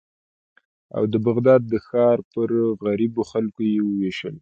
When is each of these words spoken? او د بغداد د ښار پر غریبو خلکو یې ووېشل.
او 0.97 1.03
د 1.13 1.15
بغداد 1.27 1.61
د 1.71 1.73
ښار 1.87 2.17
پر 2.33 2.49
غریبو 2.83 3.21
خلکو 3.31 3.59
یې 3.71 3.79
ووېشل. 3.83 4.35